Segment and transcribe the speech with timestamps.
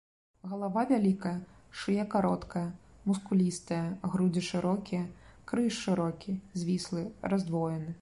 [0.51, 1.33] Галава вялікая,
[1.81, 2.65] шыя кароткая,
[3.11, 3.85] мускулістая,
[4.17, 5.03] грудзі шырокія,
[5.53, 7.91] крыж шырокі, звіслы, раздвоены.